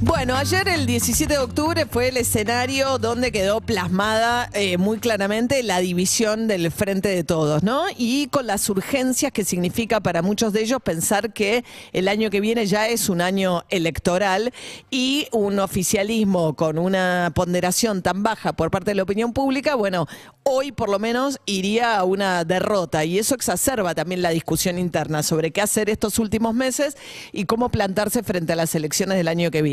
[0.00, 5.62] Bueno, ayer el 17 de octubre fue el escenario donde quedó plasmada eh, muy claramente
[5.62, 7.84] la división del frente de todos, ¿no?
[7.96, 12.40] Y con las urgencias que significa para muchos de ellos pensar que el año que
[12.40, 14.52] viene ya es un año electoral
[14.90, 20.06] y un oficialismo con una ponderación tan baja por parte de la opinión pública, bueno,
[20.44, 25.22] hoy por lo menos iría a una derrota y eso exacerba también la discusión interna
[25.22, 26.96] sobre qué hacer estos últimos meses
[27.32, 29.71] y cómo plantarse frente a las elecciones del año que viene.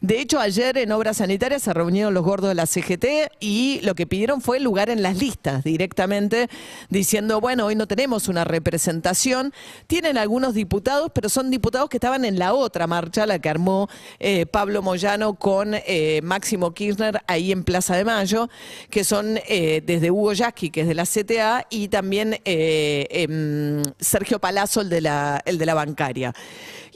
[0.00, 3.94] De hecho, ayer en Obras Sanitarias se reunieron los gordos de la CGT y lo
[3.94, 6.48] que pidieron fue lugar en las listas directamente,
[6.88, 9.52] diciendo, bueno, hoy no tenemos una representación.
[9.86, 13.88] Tienen algunos diputados, pero son diputados que estaban en la otra marcha, la que armó
[14.18, 18.48] eh, Pablo Moyano con eh, Máximo Kirchner ahí en Plaza de Mayo,
[18.90, 24.38] que son eh, desde Hugo Yasky, que es de la CTA, y también em, Sergio
[24.38, 26.32] Palazzo, el de la, el de la bancaria.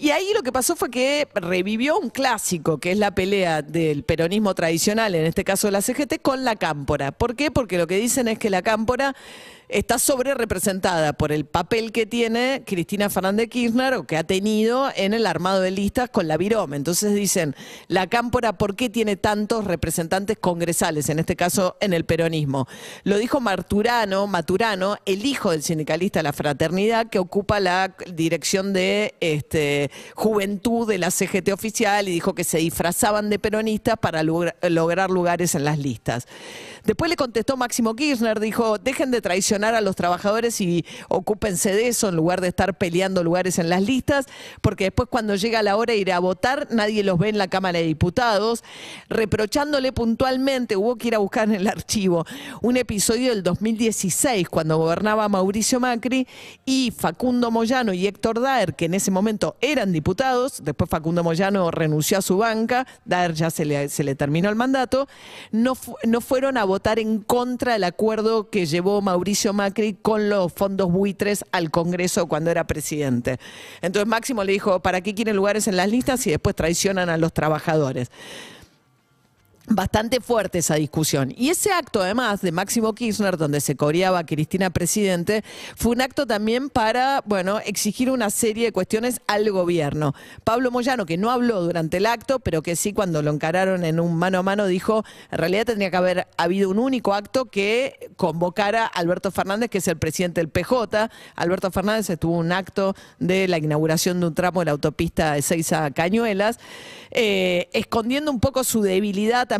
[0.00, 4.04] Y ahí lo que pasó fue que revivió un clásico, que es la pelea del
[4.04, 7.12] peronismo tradicional, en este caso de la CGT, con la cámpora.
[7.12, 7.50] ¿Por qué?
[7.50, 9.16] Porque lo que dicen es que la cámpora
[9.72, 14.90] está sobre representada por el papel que tiene Cristina Fernández Kirchner o que ha tenido
[14.96, 16.76] en el armado de listas con la Virome.
[16.76, 17.54] Entonces dicen,
[17.88, 22.66] la cámpora, ¿por qué tiene tantos representantes congresales, en este caso en el peronismo?
[23.04, 29.14] Lo dijo Marturano, Maturano, el hijo del sindicalista la Fraternidad, que ocupa la dirección de
[29.20, 34.56] este, juventud de la CGT oficial y dijo que se disfrazaban de peronistas para logra-
[34.68, 36.26] lograr lugares en las listas.
[36.84, 41.88] Después le contestó Máximo Kirchner, dijo, dejen de traicionar a los trabajadores y ocúpense de
[41.88, 44.26] eso en lugar de estar peleando lugares en las listas,
[44.60, 47.48] porque después cuando llega la hora de ir a votar, nadie los ve en la
[47.48, 48.64] Cámara de Diputados,
[49.08, 52.24] reprochándole puntualmente, hubo que ir a buscar en el archivo,
[52.62, 56.26] un episodio del 2016, cuando gobernaba Mauricio Macri
[56.64, 61.70] y Facundo Moyano y Héctor Daer, que en ese momento eran diputados, después Facundo Moyano
[61.70, 65.08] renunció a su banca, Daer ya se le, se le terminó el mandato,
[65.52, 70.52] no, no fueron a votar en contra del acuerdo que llevó Mauricio Macri con los
[70.52, 73.38] fondos buitres al Congreso cuando era presidente.
[73.82, 77.16] Entonces Máximo le dijo, ¿para qué quieren lugares en las listas y después traicionan a
[77.16, 78.10] los trabajadores?
[79.72, 81.32] Bastante fuerte esa discusión.
[81.36, 85.44] Y ese acto, además, de Máximo Kirchner, donde se coreaba Cristina Presidente,
[85.76, 90.12] fue un acto también para, bueno, exigir una serie de cuestiones al gobierno.
[90.42, 94.00] Pablo Moyano, que no habló durante el acto, pero que sí cuando lo encararon en
[94.00, 98.10] un mano a mano, dijo, en realidad tendría que haber habido un único acto que
[98.16, 101.08] convocara a Alberto Fernández, que es el presidente del PJ.
[101.36, 105.42] Alberto Fernández estuvo un acto de la inauguración de un tramo de la autopista de
[105.42, 106.58] Seiza Cañuelas,
[107.12, 109.59] eh, escondiendo un poco su debilidad también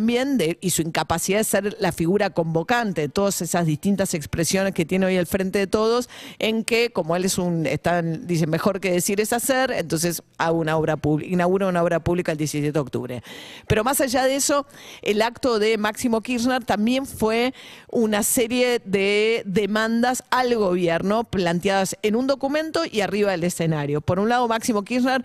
[0.60, 5.06] y su incapacidad de ser la figura convocante de todas esas distintas expresiones que tiene
[5.06, 8.90] hoy el Frente de Todos, en que como él es un, están, dice, mejor que
[8.92, 13.22] decir es hacer, entonces hago una obra inaugura una obra pública el 17 de octubre.
[13.66, 14.66] Pero más allá de eso,
[15.02, 17.54] el acto de Máximo Kirchner también fue
[17.90, 24.00] una serie de demandas al gobierno planteadas en un documento y arriba del escenario.
[24.00, 25.24] Por un lado, Máximo Kirchner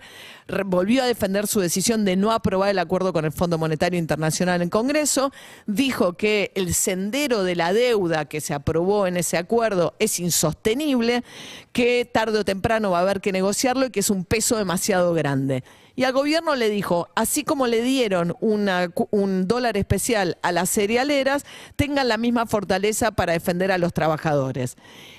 [0.64, 4.62] volvió a defender su decisión de no aprobar el acuerdo con el Fondo Monetario Internacional
[4.70, 5.32] Congreso,
[5.66, 11.24] dijo que el sendero de la deuda que se aprobó en ese acuerdo es insostenible,
[11.72, 15.14] que tarde o temprano va a haber que negociarlo y que es un peso demasiado
[15.14, 15.64] grande.
[15.98, 21.46] Y al gobierno le dijo, así como le dieron un dólar especial a las cerealeras,
[21.76, 24.76] tengan la misma fortaleza para defender a los trabajadores.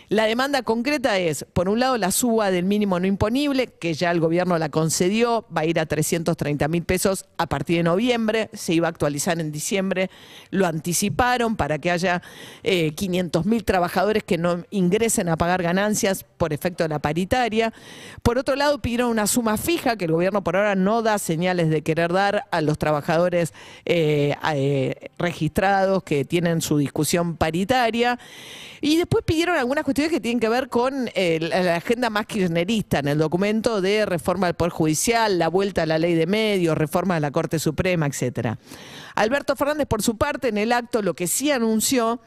[0.10, 4.10] La demanda concreta es, por un lado, la suba del mínimo no imponible, que ya
[4.12, 8.50] el gobierno la concedió, va a ir a 330 mil pesos a partir de noviembre,
[8.54, 10.10] se iba a actualizar en diciembre,
[10.50, 12.22] lo anticiparon para que haya
[12.64, 17.74] 500 mil trabajadores que no ingresen a pagar ganancias por efecto de la paritaria.
[18.24, 21.70] Por otro lado, pidieron una suma fija que el gobierno por ahora no da señales
[21.70, 23.54] de querer dar a los trabajadores
[23.84, 28.18] eh, eh, registrados que tienen su discusión paritaria.
[28.80, 32.28] Y después pidieron algunas cuestiones que tienen que ver con eh, la la agenda más
[32.28, 36.28] kirchnerista en el documento de reforma del Poder Judicial, la vuelta a la ley de
[36.28, 38.60] medios, reforma de la Corte Suprema, etcétera.
[39.16, 42.22] Alberto Fernández, por su parte, en el acto lo que sí anunció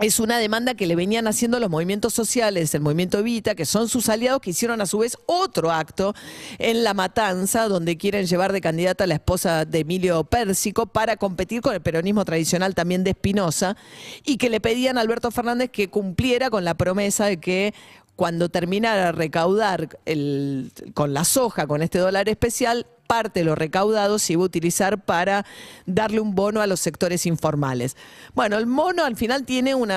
[0.00, 3.88] es una demanda que le venían haciendo los movimientos sociales, el movimiento Evita, que son
[3.88, 6.14] sus aliados, que hicieron a su vez otro acto
[6.58, 11.16] en La Matanza, donde quieren llevar de candidata a la esposa de Emilio Pérsico para
[11.16, 13.76] competir con el peronismo tradicional también de Espinosa,
[14.24, 17.72] y que le pedían a Alberto Fernández que cumpliera con la promesa de que
[18.16, 24.18] cuando terminara recaudar el- con la soja, con este dólar especial, parte de lo recaudado
[24.18, 25.46] se iba a utilizar para
[25.86, 27.96] darle un bono a los sectores informales.
[28.34, 29.92] Bueno, el mono al final tiene un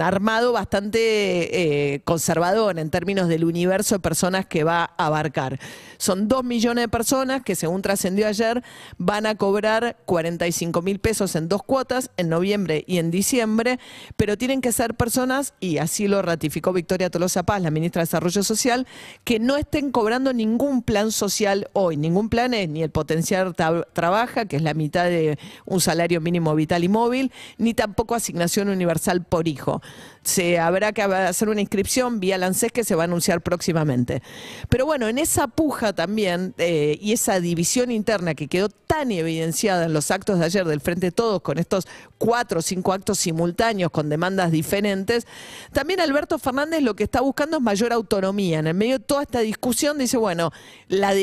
[0.00, 5.60] armado bastante eh, conservador en términos del universo de personas que va a abarcar.
[5.98, 8.62] Son dos millones de personas que, según trascendió ayer,
[8.96, 13.78] van a cobrar 45 mil pesos en dos cuotas, en noviembre y en diciembre,
[14.16, 18.04] pero tienen que ser personas, y así lo ratificó Victoria Tolosa Paz, la ministra de
[18.04, 18.86] Desarrollo Social,
[19.24, 21.97] que no estén cobrando ningún plan social hoy.
[22.00, 26.20] Ningún plan es ni el potenciar tra- trabaja, que es la mitad de un salario
[26.20, 29.82] mínimo vital y móvil, ni tampoco asignación universal por hijo.
[30.22, 34.22] Se habrá que hacer una inscripción vía LANCES que se va a anunciar próximamente.
[34.68, 39.86] Pero bueno, en esa puja también eh, y esa división interna que quedó tan evidenciada
[39.86, 41.86] en los actos de ayer del Frente Todos, con estos
[42.18, 45.26] cuatro o cinco actos simultáneos con demandas diferentes,
[45.72, 48.58] también Alberto Fernández lo que está buscando es mayor autonomía.
[48.58, 50.50] En el medio de toda esta discusión dice, bueno,
[50.88, 51.14] la-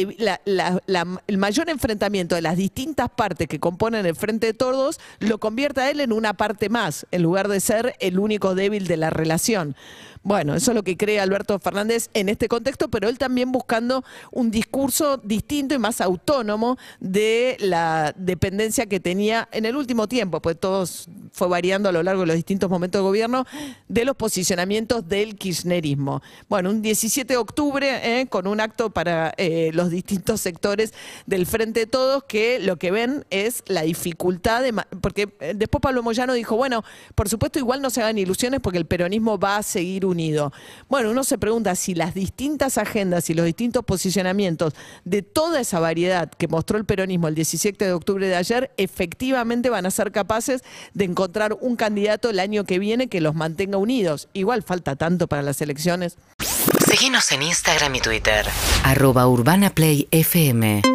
[0.55, 4.99] la- la- el mayor enfrentamiento de las distintas partes que componen el Frente de Todos
[5.19, 8.87] lo convierte a él en una parte más, en lugar de ser el único débil
[8.87, 9.75] de la relación.
[10.25, 14.03] Bueno, eso es lo que cree Alberto Fernández en este contexto, pero él también buscando
[14.31, 20.41] un discurso distinto y más autónomo de la dependencia que tenía en el último tiempo,
[20.41, 23.45] pues todos fue variando a lo largo de los distintos momentos de gobierno
[23.87, 26.23] de los posicionamientos del kirchnerismo.
[26.49, 30.95] Bueno, un 17 de octubre eh, con un acto para eh, los distintos sectores
[31.27, 34.73] del Frente de Todos que lo que ven es la dificultad de...
[35.01, 36.83] Porque eh, después Pablo Moyano dijo, bueno,
[37.13, 40.53] por supuesto igual no se hagan ilusiones porque el peronismo va a seguir unido.
[40.89, 44.73] Bueno, uno se pregunta si las distintas agendas y los distintos posicionamientos
[45.03, 49.69] de toda esa variedad que mostró el peronismo el 17 de octubre de ayer efectivamente
[49.69, 50.63] van a ser capaces
[50.93, 54.29] de encontrar un candidato el año que viene que los mantenga unidos.
[54.33, 56.17] Igual falta tanto para las elecciones.
[56.87, 58.45] Seguinos en Instagram y Twitter.
[58.83, 60.94] Arroba Urbana Play FM.